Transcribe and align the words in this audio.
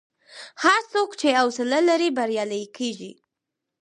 هر 0.63 0.81
څوک 0.93 1.09
چې 1.19 1.27
حوصله 1.39 1.79
لري، 1.89 2.09
بریالی 2.17 2.63
کېږي. 2.77 3.11